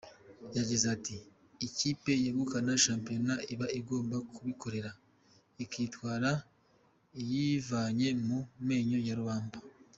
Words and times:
Yagize 0.57 0.85
ati“Ikipe 0.95 2.11
yegukana 2.23 2.71
shampiyona 2.85 3.33
iba 3.53 3.67
igomba 3.79 4.17
kubikorera, 4.33 4.91
ikayitwara 5.63 6.31
iyivanye 7.21 8.07
mu 8.27 8.39
menyo 8.67 8.99
ya 9.07 9.15
rubamba. 9.19 9.57